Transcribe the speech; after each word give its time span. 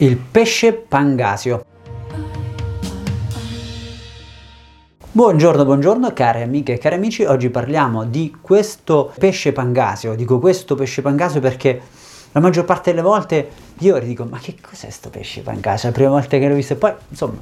Il 0.00 0.16
pesce 0.16 0.74
pangasio. 0.74 1.64
Buongiorno, 5.10 5.64
buongiorno 5.64 6.12
care 6.12 6.42
amiche 6.42 6.74
e 6.74 6.78
cari 6.78 6.94
amici, 6.94 7.24
oggi 7.24 7.50
parliamo 7.50 8.04
di 8.04 8.32
questo 8.40 9.12
pesce 9.18 9.50
pangasio, 9.50 10.14
dico 10.14 10.38
questo 10.38 10.76
pesce 10.76 11.02
pangasio 11.02 11.40
perché 11.40 11.82
la 12.30 12.38
maggior 12.38 12.64
parte 12.64 12.90
delle 12.90 13.02
volte 13.02 13.50
io 13.78 13.98
dico 13.98 14.24
ma 14.24 14.38
che 14.38 14.54
cos'è 14.60 14.84
questo 14.84 15.10
pesce 15.10 15.40
pangasio? 15.40 15.88
La 15.88 15.94
prima 15.96 16.10
volta 16.10 16.38
che 16.38 16.48
l'ho 16.48 16.54
visto 16.54 16.74
e 16.74 16.76
poi 16.76 16.92
insomma 17.08 17.40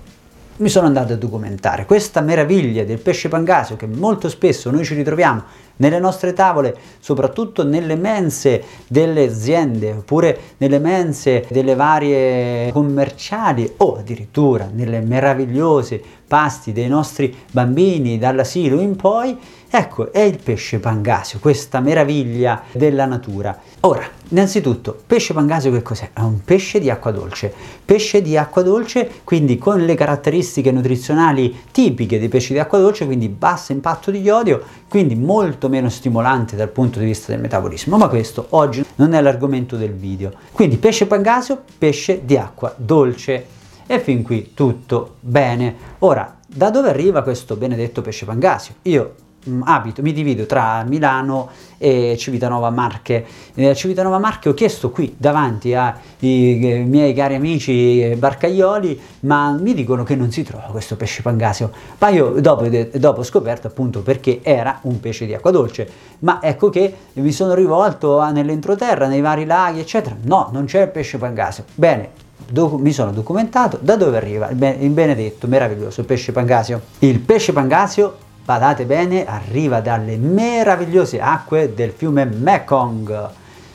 mi 0.59 0.69
sono 0.69 0.87
andato 0.87 1.13
a 1.13 1.17
documentare. 1.17 1.85
Questa 1.85 2.21
meraviglia 2.21 2.85
del 2.85 2.99
pesce 2.99 3.29
pangasio 3.29 3.77
che 3.77 3.87
molto 3.87 4.29
spesso 4.29 4.71
noi 4.71 4.85
ci 4.85 4.95
ritroviamo 4.95 5.43
nelle 5.77 5.99
nostre 5.99 6.33
tavole, 6.33 6.75
soprattutto 6.99 7.63
nelle 7.65 7.97
mense 7.97 8.63
delle 8.87 9.25
aziende 9.25 9.93
oppure 9.93 10.39
nelle 10.57 10.79
mense 10.79 11.45
delle 11.51 11.75
varie 11.75 12.73
commerciali 12.73 13.71
o 13.79 13.97
addirittura 13.99 14.69
nelle 14.73 15.01
meravigliose 15.01 16.03
pasti 16.27 16.73
dei 16.73 16.89
nostri 16.89 17.35
bambini 17.51 18.19
dall'asilo 18.19 18.81
in 18.81 18.97
poi, 18.97 19.37
ecco, 19.69 20.13
è 20.13 20.21
il 20.21 20.39
pesce 20.43 20.79
pangasio, 20.79 21.39
questa 21.39 21.81
meraviglia 21.81 22.63
della 22.73 23.05
natura. 23.05 23.57
Ora, 23.81 24.05
innanzitutto, 24.29 24.97
pesce 25.07 25.33
pangasio 25.35 25.71
che 25.71 25.83
cos'è? 25.83 26.11
È 26.13 26.21
un 26.21 26.43
pesce 26.43 26.81
di 26.81 26.91
acqua 26.91 27.13
dolce. 27.13 27.53
Pesce 27.85 28.23
di 28.23 28.37
acqua 28.37 28.63
dolce, 28.63 29.09
quindi 29.23 29.59
con 29.59 29.85
le 29.85 29.95
caratteristiche 29.95 30.73
nutrizionali 30.73 31.55
tipiche 31.71 32.19
dei 32.19 32.29
pesci 32.29 32.53
di 32.53 32.59
acqua 32.59 32.79
dolce, 32.79 33.07
quindi 33.07 33.29
basso 33.29 33.73
impatto 33.73 34.11
di 34.11 34.21
iodio, 34.21 34.63
quindi 34.89 35.15
molto 35.15 35.69
meno 35.69 35.89
stimolante 35.89 36.57
dal 36.57 36.71
punto 36.71 36.99
di 36.99 37.05
vista 37.05 37.31
del 37.31 37.41
metabolismo, 37.41 37.97
ma 37.97 38.09
questo 38.09 38.47
oggi 38.51 38.85
non 38.97 39.15
è 39.15 39.21
l'argomento 39.21 39.77
del 39.77 39.93
video. 39.93 40.33
Quindi 40.51 40.77
pesce 40.77 41.07
pangasio, 41.07 41.63
pesce 41.79 42.25
di 42.25 42.37
acqua 42.37 42.75
dolce. 42.77 43.55
E 43.89 44.01
fin 44.01 44.25
qui 44.25 44.51
tutto 44.53 45.17
bene. 45.21 45.77
Ora, 46.01 46.39
da 46.45 46.71
dove 46.71 46.89
arriva 46.89 47.23
questo 47.23 47.55
benedetto 47.55 48.03
pesce 48.03 48.25
pangasio? 48.25 48.75
Io 48.83 49.15
mh, 49.45 49.61
abito, 49.65 50.03
mi 50.03 50.13
divido 50.13 50.45
tra 50.45 50.83
Milano 50.83 51.51
e 51.79 52.17
Civitanova 52.19 52.71
Marche. 52.71 53.25
Eh, 53.55 53.77
Civitanova 53.77 54.19
Marche 54.19 54.49
ho 54.49 54.55
chiesto 54.55 54.91
qui 54.91 55.15
davanti 55.17 55.73
ai 55.73 55.95
eh, 56.19 56.85
miei 56.85 57.15
cari 57.15 57.37
amici 57.37 58.13
barcaioli, 58.17 59.01
ma 59.21 59.53
mi 59.53 59.73
dicono 59.73 60.03
che 60.03 60.17
non 60.17 60.33
si 60.33 60.43
trova 60.43 60.65
questo 60.65 60.97
pesce 60.97 61.23
pangasio. 61.23 61.71
Ma 61.99 62.09
io 62.09 62.41
dopo, 62.41 62.69
dopo 62.69 63.21
ho 63.21 63.25
scoperto 63.25 63.69
appunto 63.69 64.03
perché 64.03 64.41
era 64.43 64.81
un 64.83 64.99
pesce 64.99 65.27
di 65.27 65.35
acqua 65.35 65.53
dolce. 65.53 65.89
Ma 66.21 66.41
ecco 66.43 66.71
che 66.71 66.93
mi 67.13 67.31
sono 67.31 67.55
rivolto 67.55 68.21
nell'entroterra, 68.33 69.07
nei 69.07 69.21
vari 69.21 69.45
laghi, 69.45 69.79
eccetera. 69.79 70.17
No, 70.23 70.49
non 70.53 70.65
c'è 70.65 70.83
il 70.83 70.89
pesce 70.89 71.19
pangasio. 71.19 71.67
Bene, 71.73 72.25
Docu- 72.49 72.81
mi 72.81 72.93
sono 72.93 73.11
documentato 73.11 73.79
da 73.81 73.97
dove 73.97 74.17
arriva 74.17 74.49
il, 74.49 74.57
ben- 74.57 74.81
il 74.83 74.91
benedetto, 74.91 75.49
meraviglioso 75.49 76.05
pesce 76.05 76.33
pangasio. 76.33 76.81
Il 77.01 77.19
pesce 77.21 77.53
pangasio, 77.53 78.17
badate 78.45 78.85
bene, 78.85 79.27
arriva 79.27 79.81
dalle 79.81 80.17
meravigliose 80.17 81.21
acque 81.21 81.75
del 81.75 81.91
fiume 81.91 82.25
Mekong. 82.25 83.29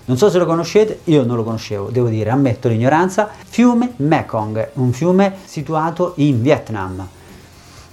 Non 0.06 0.18
so 0.18 0.30
se 0.30 0.38
lo 0.38 0.46
conoscete, 0.46 1.02
io 1.06 1.24
non 1.24 1.36
lo 1.36 1.44
conoscevo, 1.44 1.90
devo 1.90 2.08
dire, 2.08 2.30
ammetto 2.30 2.70
l'ignoranza. 2.70 3.30
Fiume 3.46 3.94
Mekong, 3.98 4.70
un 4.74 4.94
fiume 4.94 5.36
situato 5.44 6.14
in 6.18 6.42
Vietnam. 6.42 7.08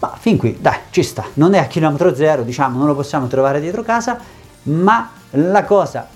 Ma 0.01 0.17
fin 0.19 0.37
qui, 0.37 0.59
dai, 0.61 0.79
ci 0.91 1.03
sta. 1.03 1.25
Non 1.34 1.55
è 1.55 1.59
a 1.59 1.67
chilometro 1.67 2.15
zero, 2.15 2.43
diciamo, 2.43 2.79
non 2.79 2.87
lo 2.87 2.95
possiamo 2.95 3.27
trovare 3.27 3.61
dietro 3.61 3.83
casa, 3.83 4.19
ma 4.62 5.11
la 5.31 5.65
cosa 5.65 6.09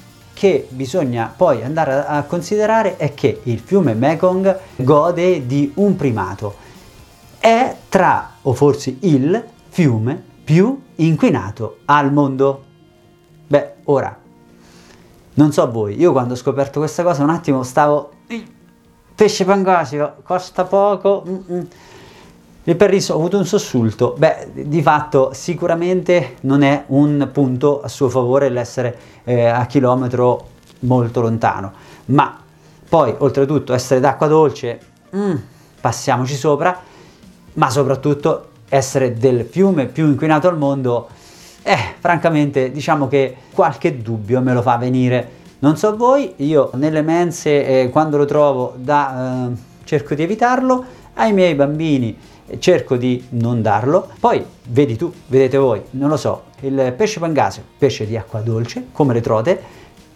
che 0.42 0.66
bisogna 0.70 1.32
poi 1.36 1.62
andare 1.62 2.04
a 2.04 2.24
considerare 2.24 2.96
è 2.96 3.14
che 3.14 3.42
il 3.44 3.60
fiume 3.60 3.94
Mekong 3.94 4.58
gode 4.74 5.46
di 5.46 5.70
un 5.76 5.94
primato. 5.94 6.56
È 7.38 7.76
tra, 7.88 8.28
o 8.42 8.52
forse 8.52 8.96
il, 9.02 9.40
fiume 9.68 10.20
più 10.42 10.82
inquinato 10.96 11.76
al 11.84 12.12
mondo. 12.12 12.64
Beh, 13.46 13.74
ora, 13.84 14.18
non 15.34 15.52
so 15.52 15.70
voi, 15.70 15.96
io 15.96 16.10
quando 16.10 16.32
ho 16.32 16.36
scoperto 16.36 16.80
questa 16.80 17.04
cosa 17.04 17.22
un 17.22 17.30
attimo 17.30 17.62
stavo... 17.62 18.10
Pesce 19.14 19.44
pangasio, 19.44 20.16
costa 20.24 20.64
poco... 20.64 21.22
Mm-mm. 21.24 21.68
Il 22.64 22.76
perriso 22.76 23.14
ho 23.14 23.16
avuto 23.16 23.38
un 23.38 23.44
sussulto. 23.44 24.14
Beh, 24.16 24.50
di 24.52 24.82
fatto 24.82 25.30
sicuramente 25.32 26.36
non 26.42 26.62
è 26.62 26.84
un 26.88 27.28
punto 27.32 27.82
a 27.82 27.88
suo 27.88 28.08
favore 28.08 28.50
l'essere 28.50 28.96
eh, 29.24 29.46
a 29.46 29.66
chilometro 29.66 30.50
molto 30.80 31.20
lontano, 31.20 31.72
ma 32.06 32.38
poi 32.88 33.12
oltretutto 33.18 33.74
essere 33.74 33.98
d'acqua 33.98 34.28
dolce, 34.28 34.78
mm, 35.14 35.34
passiamoci 35.80 36.36
sopra, 36.36 36.78
ma 37.54 37.68
soprattutto 37.68 38.50
essere 38.68 39.14
del 39.14 39.44
fiume 39.44 39.86
più 39.86 40.06
inquinato 40.06 40.46
al 40.46 40.56
mondo, 40.56 41.08
eh, 41.62 41.78
francamente 41.98 42.70
diciamo 42.70 43.08
che 43.08 43.36
qualche 43.52 44.00
dubbio 44.00 44.40
me 44.40 44.52
lo 44.52 44.62
fa 44.62 44.76
venire. 44.76 45.40
Non 45.58 45.76
so 45.76 45.96
voi, 45.96 46.34
io 46.36 46.70
nelle 46.74 47.02
mense 47.02 47.66
eh, 47.66 47.90
quando 47.90 48.16
lo 48.16 48.24
trovo 48.24 48.74
da, 48.76 49.48
eh, 49.50 49.56
cerco 49.82 50.14
di 50.14 50.22
evitarlo, 50.22 50.84
ai 51.14 51.32
miei 51.32 51.54
bambini 51.54 52.16
cerco 52.58 52.96
di 52.96 53.24
non 53.30 53.62
darlo. 53.62 54.08
Poi 54.18 54.44
vedi 54.68 54.96
tu, 54.96 55.12
vedete 55.26 55.56
voi, 55.56 55.82
non 55.90 56.08
lo 56.08 56.16
so, 56.16 56.44
il 56.60 56.92
pesce 56.96 57.20
pangasio, 57.20 57.62
pesce 57.78 58.06
di 58.06 58.16
acqua 58.16 58.40
dolce, 58.40 58.88
come 58.92 59.14
le 59.14 59.20
trote, 59.20 59.60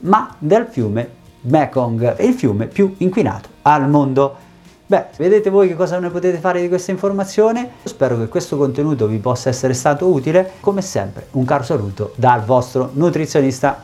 ma 0.00 0.34
del 0.38 0.66
fiume 0.70 1.24
Mekong, 1.42 2.20
il 2.20 2.34
fiume 2.34 2.66
più 2.66 2.94
inquinato 2.98 3.48
al 3.62 3.88
mondo. 3.88 4.44
Beh, 4.88 5.06
vedete 5.16 5.50
voi 5.50 5.66
che 5.68 5.74
cosa 5.74 5.98
ne 5.98 6.10
potete 6.10 6.38
fare 6.38 6.60
di 6.60 6.68
questa 6.68 6.92
informazione? 6.92 7.70
Spero 7.82 8.16
che 8.18 8.28
questo 8.28 8.56
contenuto 8.56 9.06
vi 9.06 9.18
possa 9.18 9.48
essere 9.48 9.74
stato 9.74 10.06
utile. 10.06 10.52
Come 10.60 10.80
sempre, 10.80 11.26
un 11.32 11.44
caro 11.44 11.64
saluto 11.64 12.12
dal 12.16 12.44
vostro 12.44 12.90
nutrizionista. 12.92 13.82